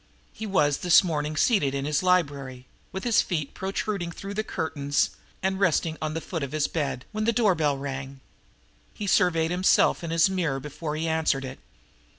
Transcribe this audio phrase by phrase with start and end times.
[0.33, 5.11] He was this morning seated in his library, with his feet protruding through the curtains
[5.43, 8.19] and resting on the foot of his bed, when the doorbell rang.
[8.95, 11.59] He surveyed himself in his mirror before he answered it.